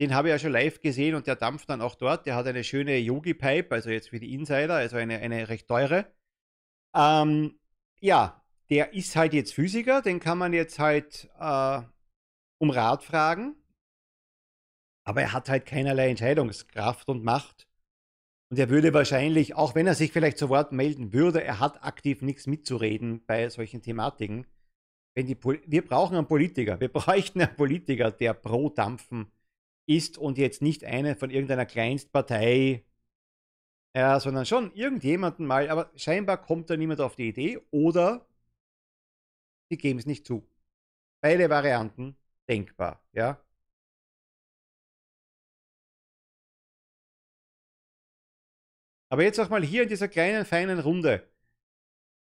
[0.00, 2.26] Den habe ich ja schon live gesehen und der dampft dann auch dort.
[2.26, 6.06] Der hat eine schöne Yogi-Pipe, also jetzt für die Insider, also eine, eine recht teure.
[6.94, 7.58] Ähm,
[8.00, 11.82] ja, der ist halt jetzt Physiker, den kann man jetzt halt äh,
[12.58, 13.56] um Rat fragen.
[15.04, 17.68] Aber er hat halt keinerlei Entscheidungskraft und Macht.
[18.50, 21.82] Und er würde wahrscheinlich, auch wenn er sich vielleicht zu Wort melden würde, er hat
[21.84, 24.46] aktiv nichts mitzureden bei solchen Thematiken
[25.16, 26.78] wenn die wir brauchen einen Politiker.
[26.80, 29.32] Wir bräuchten einen Politiker, der pro Dampfen
[29.86, 32.84] ist und jetzt nicht eine von irgendeiner Kleinstpartei,
[33.96, 38.26] ja, sondern schon irgendjemanden mal, aber scheinbar kommt da niemand auf die Idee oder
[39.70, 40.46] sie geben es nicht zu.
[41.22, 42.16] Beide Varianten
[42.48, 43.40] denkbar, ja.
[49.08, 51.28] Aber jetzt auch mal hier in dieser kleinen, feinen Runde.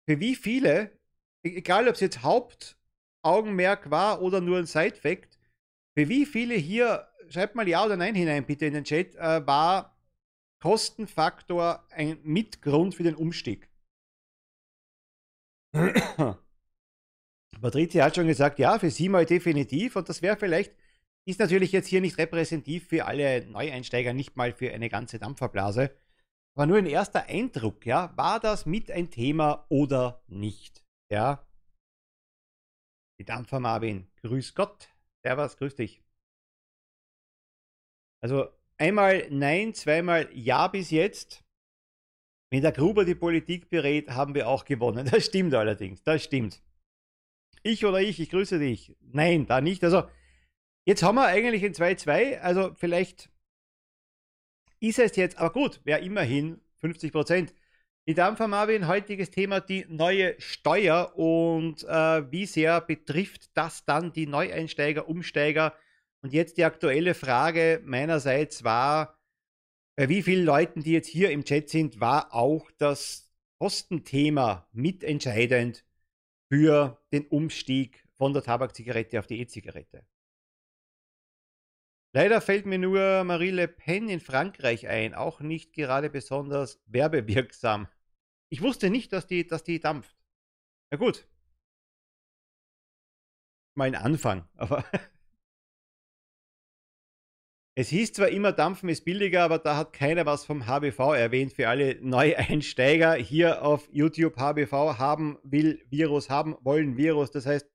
[0.07, 0.91] Für wie viele,
[1.45, 2.78] e-, egal ob es jetzt Haupt-
[3.23, 5.39] Augenmerk war oder nur ein Side-Fact.
[5.97, 9.47] Für wie viele hier, schreibt mal Ja oder Nein hinein bitte in den Chat, äh,
[9.47, 9.97] war
[10.61, 13.69] Kostenfaktor ein Mitgrund für den Umstieg?
[17.61, 19.97] Patricia hat schon gesagt, ja, für sie mal definitiv.
[19.97, 20.75] Und das wäre vielleicht,
[21.27, 25.91] ist natürlich jetzt hier nicht repräsentativ für alle Neueinsteiger, nicht mal für eine ganze Dampferblase.
[26.57, 30.85] Aber nur ein erster Eindruck, ja, war das mit ein Thema oder nicht?
[31.11, 31.48] Ja,
[33.19, 34.89] Die Dampfer Marvin, grüß Gott.
[35.25, 36.03] Servus, grüß dich.
[38.23, 41.45] Also einmal Nein, zweimal Ja bis jetzt.
[42.51, 45.09] Wenn der Gruber die Politik berät, haben wir auch gewonnen.
[45.11, 46.63] Das stimmt allerdings, das stimmt.
[47.63, 48.97] Ich oder ich, ich grüße dich.
[49.01, 49.83] Nein, da nicht.
[49.85, 50.09] Also,
[50.87, 52.39] jetzt haben wir eigentlich ein 2-2.
[52.39, 53.31] Also, vielleicht
[54.81, 57.55] ist es jetzt, aber gut, wäre immerhin 50 Prozent.
[58.09, 64.15] Die Dampfer Marvin, heutiges Thema die neue Steuer und äh, wie sehr betrifft das dann
[64.15, 65.75] die Neueinsteiger, Umsteiger?
[66.23, 69.19] Und jetzt die aktuelle Frage meinerseits war,
[69.95, 75.85] bei wie vielen Leuten, die jetzt hier im Chat sind, war auch das Kostenthema mitentscheidend
[76.51, 80.03] für den Umstieg von der Tabakzigarette auf die E-Zigarette.
[82.15, 87.87] Leider fällt mir nur Marie Le Pen in Frankreich ein, auch nicht gerade besonders werbewirksam.
[88.51, 90.17] Ich wusste nicht, dass die, dass die dampft.
[90.91, 91.27] Na gut.
[93.75, 94.85] Mal ein Anfang, aber.
[97.75, 101.53] es hieß zwar immer, Dampfen ist billiger, aber da hat keiner was vom HBV erwähnt
[101.53, 104.37] für alle Neueinsteiger hier auf YouTube.
[104.37, 107.31] HBV haben will Virus, haben wollen Virus.
[107.31, 107.69] Das heißt,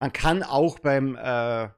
[0.00, 1.68] man kann auch beim äh,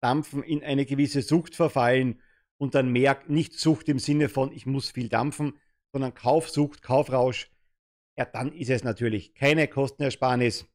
[0.00, 2.20] Dampfen in eine gewisse Sucht verfallen
[2.58, 5.58] und dann merkt nicht Sucht im Sinne von, ich muss viel dampfen,
[5.92, 7.50] sondern Kaufsucht, Kaufrausch,
[8.18, 10.66] ja, dann ist es natürlich keine Kostenersparnis,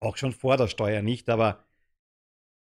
[0.00, 1.64] auch schon vor der Steuer nicht, aber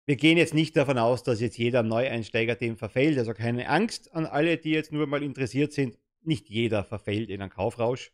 [0.07, 4.13] wir gehen jetzt nicht davon aus, dass jetzt jeder Neueinsteiger dem verfällt, also keine Angst
[4.13, 8.13] an alle, die jetzt nur mal interessiert sind, nicht jeder verfällt in einen Kaufrausch.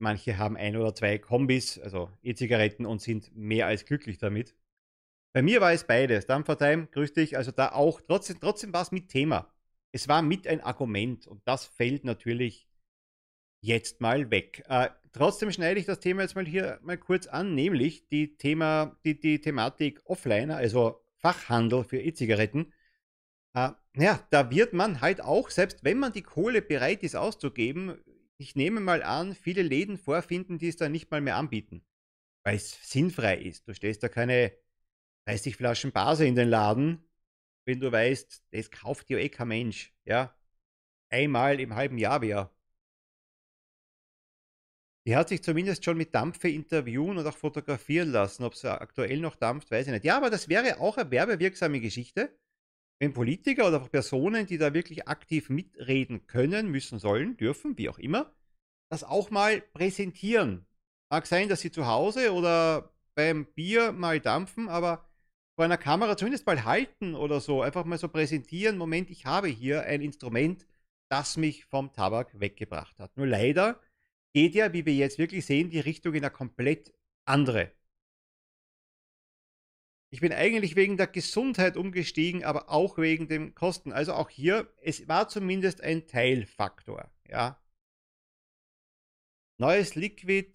[0.00, 4.54] Manche haben ein oder zwei Kombis, also E-Zigaretten und sind mehr als glücklich damit.
[5.32, 6.26] Bei mir war es beides.
[6.26, 7.36] Dampfertime, grüß dich.
[7.36, 9.52] Also da auch, trotzdem, trotzdem war es mit Thema
[9.92, 12.68] es war mit ein Argument und das fällt natürlich
[13.60, 14.64] jetzt mal weg.
[14.68, 18.96] Äh, trotzdem schneide ich das Thema jetzt mal hier mal kurz an, nämlich die, Thema,
[19.04, 22.72] die, die Thematik Offliner, also Fachhandel für E-Zigaretten.
[23.54, 27.98] Äh, ja, da wird man halt auch, selbst wenn man die Kohle bereit ist auszugeben,
[28.36, 31.84] ich nehme mal an, viele Läden vorfinden, die es dann nicht mal mehr anbieten,
[32.44, 33.66] weil es sinnfrei ist.
[33.66, 34.52] Du stellst da keine
[35.26, 37.04] 30 Flaschen Base in den Laden,
[37.68, 40.34] wenn du weißt, das kauft dir eh kein Mensch, ja,
[41.10, 42.50] einmal im halben Jahr wäre.
[45.06, 48.44] Die hat sich zumindest schon mit Dampfe interviewen und auch fotografieren lassen.
[48.44, 50.04] Ob sie aktuell noch dampft, weiß ich nicht.
[50.04, 52.38] Ja, aber das wäre auch eine werbewirksame Geschichte,
[53.00, 57.90] wenn Politiker oder auch Personen, die da wirklich aktiv mitreden können, müssen, sollen, dürfen, wie
[57.90, 58.34] auch immer,
[58.90, 60.66] das auch mal präsentieren.
[61.10, 65.07] Mag sein, dass sie zu Hause oder beim Bier mal dampfen, aber
[65.58, 69.48] vor einer Kamera zumindest mal halten oder so, einfach mal so präsentieren, Moment, ich habe
[69.48, 70.64] hier ein Instrument,
[71.10, 73.16] das mich vom Tabak weggebracht hat.
[73.16, 73.80] Nur leider
[74.32, 76.94] geht ja, wie wir jetzt wirklich sehen, die Richtung in eine komplett
[77.24, 77.72] andere.
[80.10, 83.90] Ich bin eigentlich wegen der Gesundheit umgestiegen, aber auch wegen den Kosten.
[83.90, 87.10] Also auch hier, es war zumindest ein Teilfaktor.
[87.26, 87.60] Ja.
[89.58, 90.52] Neues Liquid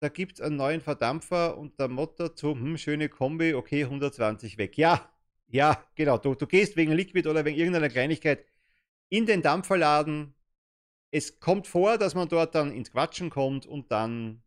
[0.00, 4.58] da gibt es einen neuen Verdampfer und der Motto zu, hm, schöne Kombi, okay, 120
[4.58, 4.78] weg.
[4.78, 5.10] Ja,
[5.48, 6.18] ja, genau.
[6.18, 8.44] Du, du gehst wegen Liquid oder wegen irgendeiner Kleinigkeit
[9.10, 10.34] in den Dampferladen.
[11.10, 14.42] Es kommt vor, dass man dort dann ins Quatschen kommt und dann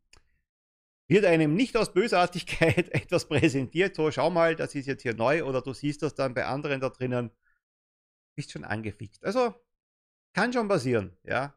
[1.07, 3.95] wird einem nicht aus Bösartigkeit etwas präsentiert.
[3.95, 6.81] So, schau mal, das ist jetzt hier neu oder du siehst das dann bei anderen
[6.81, 7.31] da drinnen.
[8.35, 9.23] Bist schon angefixt.
[9.23, 9.53] Also,
[10.33, 11.55] kann schon passieren, ja.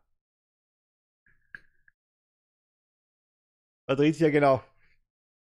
[3.87, 4.63] Patricia, genau.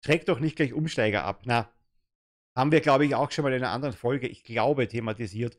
[0.04, 1.42] Schreckt doch nicht gleich Umsteiger ab.
[1.44, 1.70] Na,
[2.56, 5.58] haben wir, glaube ich, auch schon mal in einer anderen Folge, ich glaube, thematisiert.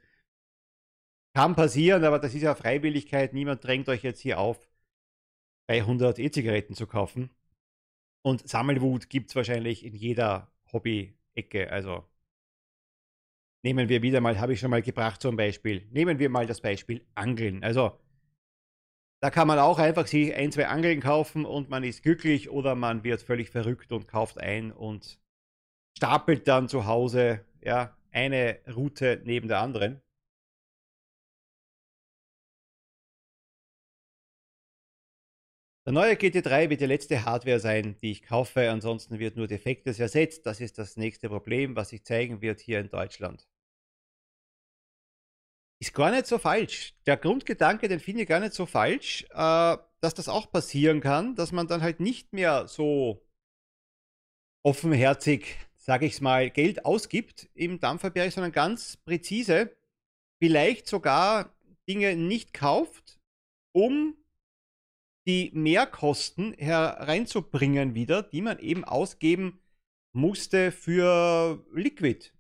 [1.35, 3.33] Kann passieren, aber das ist ja Freiwilligkeit.
[3.33, 4.69] Niemand drängt euch jetzt hier auf,
[5.69, 7.29] 300 E-Zigaretten zu kaufen.
[8.23, 11.71] Und Sammelwut gibt es wahrscheinlich in jeder Hobby-Ecke.
[11.71, 12.05] Also
[13.63, 15.87] nehmen wir wieder mal, habe ich schon mal gebracht zum Beispiel.
[15.91, 17.63] Nehmen wir mal das Beispiel Angeln.
[17.63, 17.97] Also
[19.21, 22.73] da kann man auch einfach sich ein, zwei Angeln kaufen und man ist glücklich oder
[22.75, 25.19] man wird völlig verrückt und kauft ein und
[25.95, 30.01] stapelt dann zu Hause ja, eine Route neben der anderen.
[35.85, 38.69] Der neue GT3 wird die letzte Hardware sein, die ich kaufe.
[38.71, 40.45] Ansonsten wird nur Defektes ersetzt.
[40.45, 43.47] Das ist das nächste Problem, was sich zeigen wird hier in Deutschland
[45.81, 46.93] ist gar nicht so falsch.
[47.07, 51.35] Der Grundgedanke, den finde ich gar nicht so falsch, äh, dass das auch passieren kann,
[51.35, 53.27] dass man dann halt nicht mehr so
[54.63, 59.75] offenherzig, sage ich es mal, Geld ausgibt im Dampferbereich, sondern ganz präzise,
[60.39, 61.51] vielleicht sogar
[61.89, 63.19] Dinge nicht kauft,
[63.73, 64.15] um
[65.27, 69.59] die Mehrkosten hereinzubringen wieder, die man eben ausgeben
[70.13, 72.31] musste für Liquid.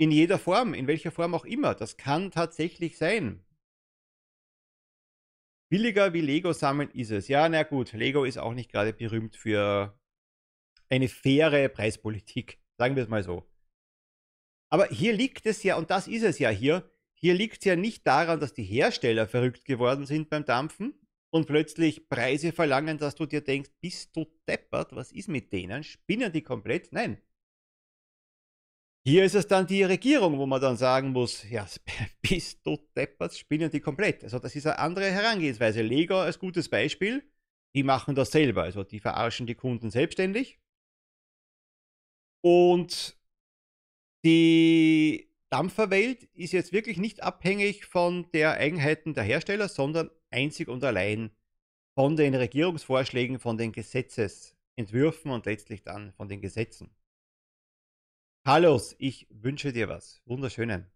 [0.00, 1.74] In jeder Form, in welcher Form auch immer.
[1.74, 3.44] Das kann tatsächlich sein.
[5.70, 7.28] Billiger wie Lego sammeln ist es.
[7.28, 10.00] Ja, na gut, Lego ist auch nicht gerade berühmt für
[10.88, 12.62] eine faire Preispolitik.
[12.78, 13.46] Sagen wir es mal so.
[14.70, 17.76] Aber hier liegt es ja, und das ist es ja hier, hier liegt es ja
[17.76, 20.94] nicht daran, dass die Hersteller verrückt geworden sind beim Dampfen
[21.28, 25.84] und plötzlich Preise verlangen, dass du dir denkst, bist du deppert, was ist mit denen?
[25.84, 26.90] Spinnen die komplett?
[26.90, 27.20] Nein.
[29.02, 31.66] Hier ist es dann die Regierung, wo man dann sagen muss, ja,
[32.22, 34.22] bist du deppert, spinnen die komplett.
[34.24, 35.80] Also das ist eine andere Herangehensweise.
[35.82, 37.22] Lego als gutes Beispiel,
[37.74, 40.60] die machen das selber, also die verarschen die Kunden selbstständig.
[42.42, 43.16] Und
[44.24, 50.84] die Dampferwelt ist jetzt wirklich nicht abhängig von der Eigenheiten der Hersteller, sondern einzig und
[50.84, 51.30] allein
[51.94, 56.90] von den Regierungsvorschlägen, von den Gesetzesentwürfen und letztlich dann von den Gesetzen.
[58.50, 60.20] Carlos, ich wünsche dir was.
[60.26, 60.90] Wunderschönen.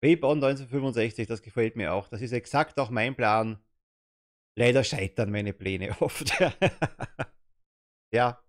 [0.00, 2.06] Webon 1965, das gefällt mir auch.
[2.08, 3.58] Das ist exakt auch mein Plan.
[4.56, 6.32] Leider scheitern meine Pläne oft.
[8.12, 8.40] ja.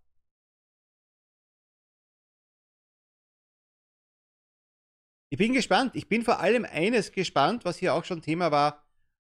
[5.32, 5.96] Ich bin gespannt.
[5.96, 8.86] Ich bin vor allem eines gespannt, was hier auch schon Thema war,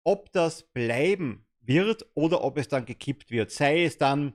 [0.04, 3.50] ob das bleiben wird oder ob es dann gekippt wird.
[3.50, 4.35] Sei es dann,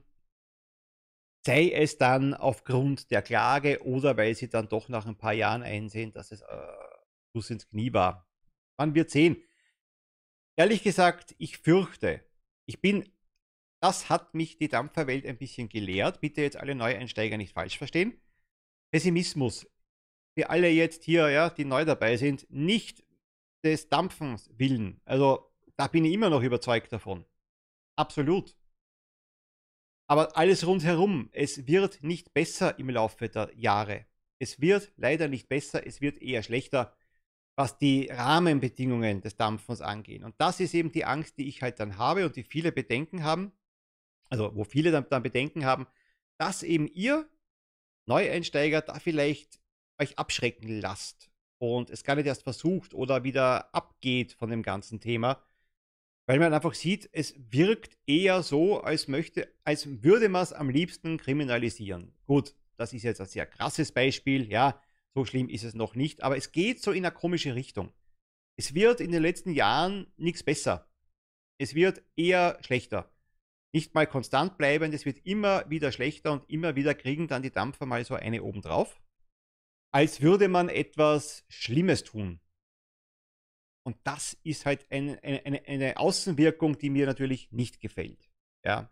[1.45, 5.63] sei es dann aufgrund der Klage oder weil sie dann doch nach ein paar Jahren
[5.63, 6.67] einsehen, dass es äh,
[7.33, 8.27] Fuß ins Knie war.
[8.77, 9.43] Man wird sehen.
[10.57, 12.23] Ehrlich gesagt, ich fürchte,
[12.65, 13.09] ich bin,
[13.81, 16.19] das hat mich die Dampferwelt ein bisschen gelehrt.
[16.21, 18.19] Bitte jetzt alle Neueinsteiger nicht falsch verstehen.
[18.91, 19.67] Pessimismus.
[20.37, 23.03] Für alle jetzt hier, ja, die neu dabei sind, nicht
[23.63, 25.01] des Dampfens willen.
[25.05, 25.48] Also
[25.79, 27.25] da bin ich immer noch überzeugt davon.
[27.95, 28.55] Absolut.
[30.07, 34.05] Aber alles rundherum, es wird nicht besser im Laufe der Jahre.
[34.39, 36.95] Es wird leider nicht besser, es wird eher schlechter
[37.59, 40.23] was die Rahmenbedingungen des Dampfens angehen.
[40.23, 43.25] Und das ist eben die Angst, die ich halt dann habe und die viele Bedenken
[43.25, 43.51] haben,
[44.29, 45.85] also wo viele dann, dann Bedenken haben,
[46.37, 47.29] dass eben ihr
[48.05, 49.59] Neueinsteiger da vielleicht
[49.97, 55.01] euch abschrecken lasst und es gar nicht erst versucht oder wieder abgeht von dem ganzen
[55.01, 55.43] Thema,
[56.29, 60.69] weil man einfach sieht, es wirkt eher so, als möchte, als würde man es am
[60.69, 62.13] liebsten kriminalisieren.
[62.27, 64.79] Gut, das ist jetzt ein sehr krasses Beispiel, ja,
[65.15, 67.91] so schlimm ist es noch nicht, aber es geht so in eine komische Richtung.
[68.59, 70.87] Es wird in den letzten Jahren nichts besser.
[71.59, 73.11] Es wird eher schlechter.
[73.73, 77.49] Nicht mal konstant bleiben, es wird immer wieder schlechter und immer wieder kriegen dann die
[77.49, 79.01] Dampfer mal so eine obendrauf.
[79.91, 82.39] Als würde man etwas Schlimmes tun.
[83.89, 88.29] Und das ist halt eine, eine, eine Außenwirkung, die mir natürlich nicht gefällt.
[88.63, 88.91] Ja.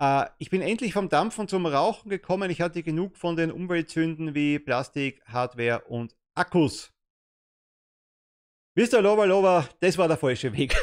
[0.00, 2.48] Äh, ich bin endlich vom Dampfen zum Rauchen gekommen.
[2.48, 6.94] Ich hatte genug von den Umweltsünden wie Plastik, Hardware und Akkus.
[8.74, 9.02] Mr.
[9.02, 10.74] Lover Lover, das war der falsche Weg.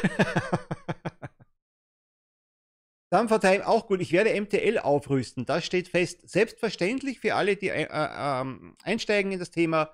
[3.10, 4.00] Dampfertime auch gut.
[4.00, 5.44] Ich werde MTL aufrüsten.
[5.44, 6.20] Das steht fest.
[6.30, 8.44] Selbstverständlich für alle, die äh, äh,
[8.84, 9.92] einsteigen in das Thema.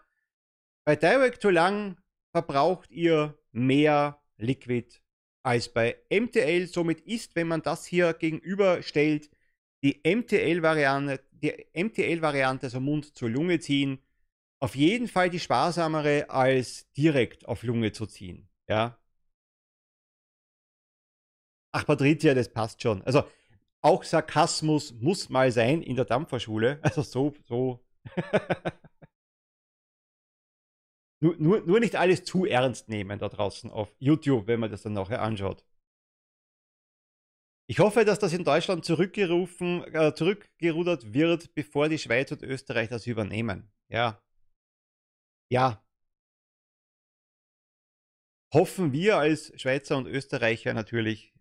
[0.84, 1.96] Bei Direct to Lang
[2.32, 5.00] verbraucht ihr mehr Liquid
[5.42, 6.66] als bei MTL.
[6.66, 9.30] Somit ist, wenn man das hier gegenüberstellt,
[9.82, 14.02] die MTL-Variante, die MTL-Variante, also Mund zur Lunge ziehen,
[14.60, 18.48] auf jeden Fall die sparsamere als direkt auf Lunge zu ziehen.
[18.68, 18.98] Ja.
[21.72, 23.02] Ach, Patricia, das passt schon.
[23.02, 23.24] Also
[23.80, 26.80] auch Sarkasmus muss mal sein in der Dampferschule.
[26.82, 27.80] Also so, so.
[31.20, 34.82] Nur, nur, nur nicht alles zu ernst nehmen da draußen auf YouTube, wenn man das
[34.82, 35.64] dann nachher anschaut.
[37.70, 42.88] Ich hoffe, dass das in Deutschland zurückgerufen, äh, zurückgerudert wird, bevor die Schweiz und Österreich
[42.88, 43.70] das übernehmen.
[43.88, 44.22] Ja.
[45.50, 45.82] Ja.
[48.54, 51.34] Hoffen wir als Schweizer und Österreicher natürlich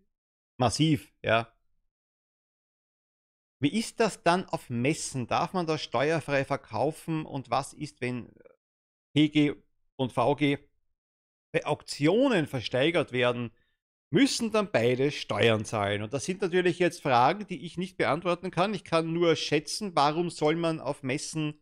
[0.57, 1.53] massiv, ja.
[3.59, 5.27] Wie ist das dann auf Messen?
[5.27, 7.25] Darf man das steuerfrei verkaufen?
[7.25, 8.31] Und was ist, wenn
[9.15, 9.55] PG
[9.97, 10.59] und VG
[11.51, 13.51] bei Auktionen versteigert werden,
[14.09, 16.01] müssen dann beide Steuern zahlen.
[16.01, 18.73] Und das sind natürlich jetzt Fragen, die ich nicht beantworten kann.
[18.73, 21.61] Ich kann nur schätzen, warum soll man auf Messen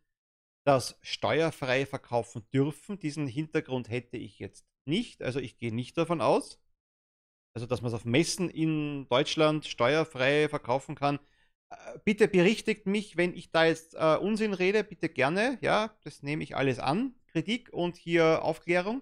[0.65, 2.99] das steuerfrei verkaufen dürfen.
[2.99, 5.21] Diesen Hintergrund hätte ich jetzt nicht.
[5.21, 6.59] Also ich gehe nicht davon aus.
[7.55, 11.19] Also dass man es auf Messen in Deutschland steuerfrei verkaufen kann.
[11.69, 15.57] Äh, bitte berichtigt mich, wenn ich da jetzt äh, Unsinn rede, bitte gerne.
[15.61, 17.15] Ja, das nehme ich alles an.
[17.35, 19.01] Kritik und hier Aufklärung.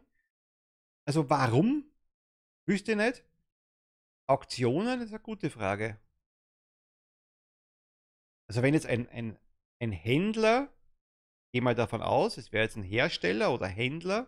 [1.05, 1.85] Also warum?
[2.65, 3.23] Wüsste ich nicht.
[4.25, 5.99] Auktionen ist eine gute Frage.
[8.47, 9.37] Also wenn jetzt ein, ein,
[9.79, 10.73] ein Händler,
[11.51, 14.27] gehe mal davon aus, es wäre jetzt ein Hersteller oder Händler,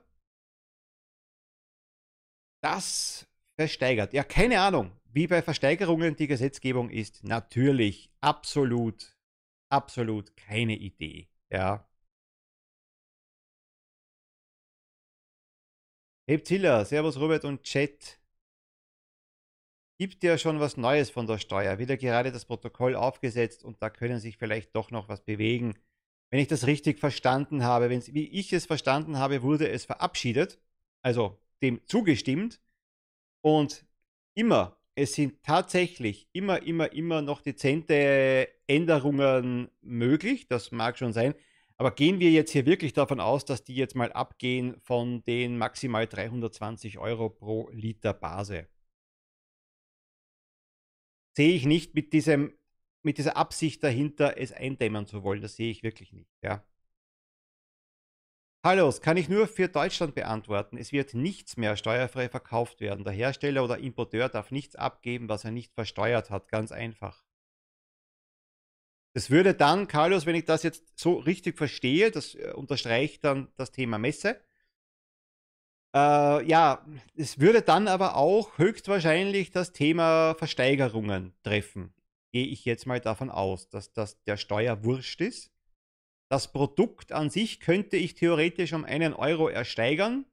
[2.62, 3.26] das
[3.56, 4.14] versteigert.
[4.14, 7.24] Ja, keine Ahnung, wie bei Versteigerungen die Gesetzgebung ist.
[7.24, 9.18] Natürlich, absolut,
[9.70, 11.28] absolut keine Idee.
[11.50, 11.90] Ja.
[16.28, 18.20] Hebzilla, Servus Robert und Chat.
[20.00, 21.78] Gibt ja schon was Neues von der Steuer.
[21.78, 25.76] Wieder gerade das Protokoll aufgesetzt und da können sich vielleicht doch noch was bewegen.
[26.32, 30.60] Wenn ich das richtig verstanden habe, wie ich es verstanden habe, wurde es verabschiedet,
[31.04, 32.60] also dem zugestimmt.
[33.42, 33.86] Und
[34.34, 40.48] immer, es sind tatsächlich immer, immer, immer noch dezente Änderungen möglich.
[40.48, 41.36] Das mag schon sein.
[41.78, 45.58] Aber gehen wir jetzt hier wirklich davon aus, dass die jetzt mal abgehen von den
[45.58, 48.68] maximal 320 Euro pro Liter Base?
[51.36, 52.58] Sehe ich nicht mit, diesem,
[53.04, 55.42] mit dieser Absicht dahinter, es eindämmen zu wollen.
[55.42, 56.32] Das sehe ich wirklich nicht.
[56.42, 56.66] Ja.
[58.64, 60.78] Hallo, kann ich nur für Deutschland beantworten.
[60.78, 63.04] Es wird nichts mehr steuerfrei verkauft werden.
[63.04, 66.48] Der Hersteller oder Importeur darf nichts abgeben, was er nicht versteuert hat.
[66.48, 67.25] Ganz einfach.
[69.16, 73.48] Das würde dann, Carlos, wenn ich das jetzt so richtig verstehe, das äh, unterstreicht dann
[73.56, 74.42] das Thema Messe.
[75.96, 76.86] Äh, ja,
[77.16, 81.94] es würde dann aber auch höchstwahrscheinlich das Thema Versteigerungen treffen.
[82.34, 85.50] Gehe ich jetzt mal davon aus, dass das der Steuer wurscht ist.
[86.28, 90.26] Das Produkt an sich könnte ich theoretisch um einen Euro ersteigern,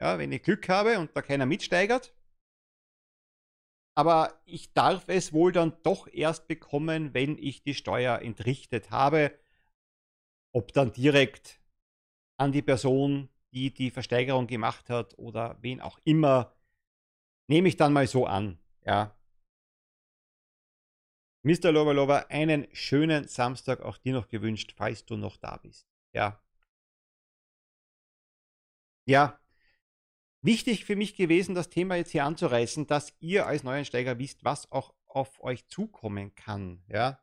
[0.00, 2.14] ja, wenn ich Glück habe und da keiner mitsteigert
[4.00, 9.38] aber ich darf es wohl dann doch erst bekommen, wenn ich die Steuer entrichtet habe.
[10.54, 11.60] Ob dann direkt
[12.38, 16.56] an die Person, die die Versteigerung gemacht hat oder wen auch immer,
[17.46, 18.58] nehme ich dann mal so an.
[18.86, 19.14] Ja.
[21.42, 21.70] Mr.
[21.70, 25.86] Lover, einen schönen Samstag auch dir noch gewünscht, falls du noch da bist.
[26.14, 26.40] Ja.
[29.04, 29.38] Ja,
[30.42, 34.70] wichtig für mich gewesen, das Thema jetzt hier anzureißen, dass ihr als Neueinsteiger wisst, was
[34.72, 36.82] auch auf euch zukommen kann.
[36.88, 37.20] Ja?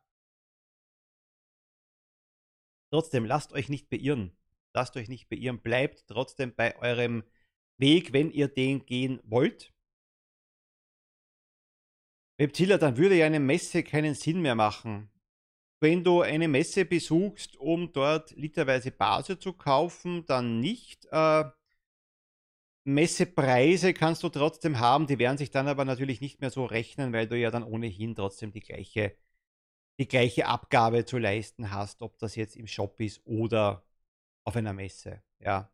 [2.90, 4.36] Trotzdem, lasst euch nicht beirren.
[4.74, 5.60] Lasst euch nicht beirren.
[5.60, 7.24] Bleibt trotzdem bei eurem
[7.78, 9.72] Weg, wenn ihr den gehen wollt.
[12.38, 15.10] Webzilla, dann würde ja eine Messe keinen Sinn mehr machen.
[15.80, 21.06] Wenn du eine Messe besuchst, um dort literweise Base zu kaufen, dann nicht.
[21.06, 21.44] Äh,
[22.84, 27.12] Messepreise kannst du trotzdem haben, die werden sich dann aber natürlich nicht mehr so rechnen,
[27.12, 29.16] weil du ja dann ohnehin trotzdem die gleiche,
[29.98, 33.84] die gleiche Abgabe zu leisten hast, ob das jetzt im Shop ist oder
[34.44, 35.22] auf einer Messe.
[35.40, 35.70] Ja.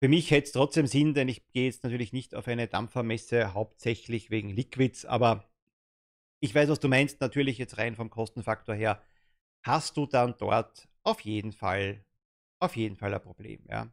[0.00, 3.54] Für mich hätte es trotzdem Sinn, denn ich gehe jetzt natürlich nicht auf eine Dampfermesse,
[3.54, 5.48] hauptsächlich wegen Liquids, aber
[6.40, 9.02] ich weiß, was du meinst, natürlich jetzt rein vom Kostenfaktor her,
[9.62, 12.04] hast du dann dort auf jeden Fall,
[12.60, 13.92] auf jeden Fall ein Problem, ja.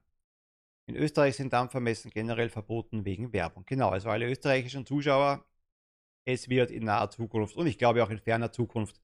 [0.86, 3.64] In Österreich sind Dampfermessen generell verboten wegen Werbung.
[3.66, 5.46] Genau, also alle österreichischen Zuschauer,
[6.26, 9.00] es wird in naher Zukunft und ich glaube auch in ferner Zukunft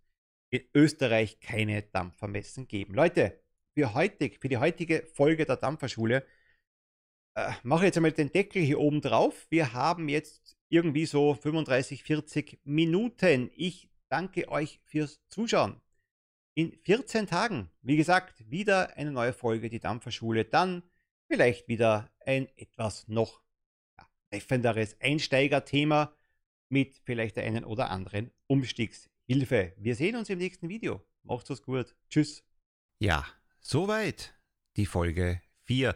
[0.50, 2.94] in Österreich keine Dampfermessen geben.
[2.94, 3.40] Leute,
[3.76, 6.26] für, heutig, für die heutige Folge der Dampferschule
[7.36, 9.48] äh, mache ich jetzt einmal den Deckel hier oben drauf.
[9.50, 13.52] Wir haben jetzt irgendwie so 35, 40 Minuten.
[13.56, 15.80] Ich danke euch fürs Zuschauen.
[16.56, 20.46] In 14 Tagen, wie gesagt, wieder eine neue Folge, die Dampferschule.
[20.46, 20.84] Dann
[21.30, 23.42] vielleicht wieder ein etwas noch
[24.30, 26.14] treffenderes Einsteigerthema
[26.70, 29.74] mit vielleicht der einen oder anderen Umstiegshilfe.
[29.78, 31.06] Wir sehen uns im nächsten Video.
[31.24, 31.96] Macht's es gut.
[32.10, 32.44] Tschüss.
[33.00, 33.26] Ja,
[33.60, 34.34] soweit
[34.76, 35.96] die Folge 4.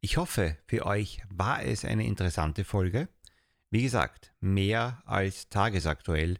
[0.00, 3.08] Ich hoffe, für euch war es eine interessante Folge.
[3.70, 6.38] Wie gesagt, mehr als tagesaktuell.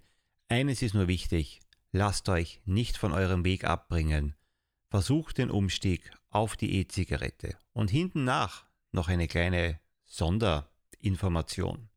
[0.48, 1.60] Eines ist nur wichtig,
[1.92, 4.36] lasst euch nicht von eurem Weg abbringen.
[4.94, 11.88] Versucht den Umstieg auf die E-Zigarette und hinten nach noch eine kleine Sonderinformation.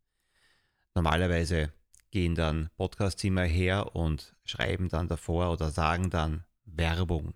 [0.95, 1.71] Normalerweise
[2.09, 7.35] gehen dann Podcastzimmer her und schreiben dann davor oder sagen dann Werbung.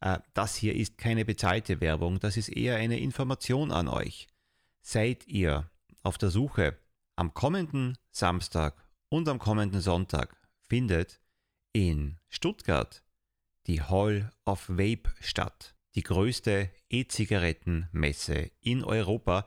[0.00, 4.26] Äh, das hier ist keine bezahlte Werbung, das ist eher eine Information an euch.
[4.80, 5.68] Seid ihr
[6.02, 6.78] auf der Suche
[7.14, 11.20] am kommenden Samstag und am kommenden Sonntag findet
[11.74, 13.03] in Stuttgart
[13.66, 19.46] die Hall of Vape statt die größte E-Zigarettenmesse in Europa.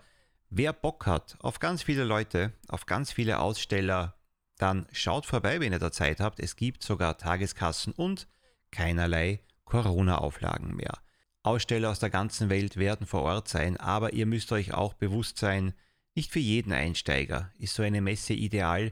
[0.49, 4.15] Wer Bock hat auf ganz viele Leute, auf ganz viele Aussteller,
[4.57, 6.39] dann schaut vorbei, wenn ihr da Zeit habt.
[6.39, 8.27] Es gibt sogar Tageskassen und
[8.71, 10.97] keinerlei Corona-Auflagen mehr.
[11.43, 15.37] Aussteller aus der ganzen Welt werden vor Ort sein, aber ihr müsst euch auch bewusst
[15.37, 15.73] sein,
[16.17, 18.91] Nicht für jeden Einsteiger ist so eine Messe ideal.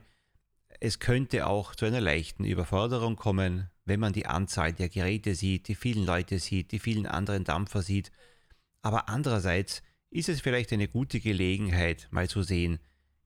[0.78, 5.68] Es könnte auch zu einer leichten Überforderung kommen, wenn man die Anzahl der Geräte sieht,
[5.68, 8.12] die vielen Leute sieht, die vielen anderen Dampfer sieht.
[8.82, 12.78] Aber andererseits ist es vielleicht eine gute Gelegenheit, mal zu sehen,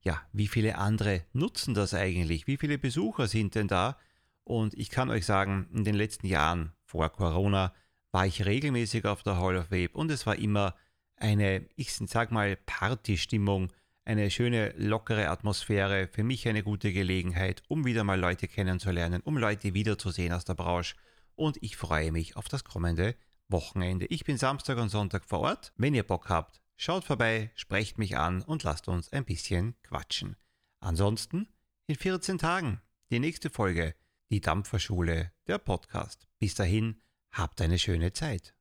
[0.02, 2.46] ja, wie viele andere nutzen das eigentlich?
[2.46, 3.98] Wie viele Besucher sind denn da?
[4.44, 7.74] Und ich kann euch sagen, in den letzten Jahren vor Corona
[8.10, 10.74] war ich regelmäßig auf der Hall of Vape und es war immer
[11.16, 13.70] eine, ich sag mal, Partystimmung,
[14.10, 19.38] eine schöne, lockere Atmosphäre, für mich eine gute Gelegenheit, um wieder mal Leute kennenzulernen, um
[19.38, 20.96] Leute wiederzusehen aus der Branche.
[21.36, 23.14] Und ich freue mich auf das kommende
[23.46, 24.06] Wochenende.
[24.06, 25.72] Ich bin Samstag und Sonntag vor Ort.
[25.76, 30.34] Wenn ihr Bock habt, schaut vorbei, sprecht mich an und lasst uns ein bisschen quatschen.
[30.80, 31.46] Ansonsten
[31.86, 32.80] in 14 Tagen
[33.12, 33.94] die nächste Folge,
[34.28, 36.26] die Dampferschule, der Podcast.
[36.40, 37.00] Bis dahin,
[37.30, 38.54] habt eine schöne Zeit.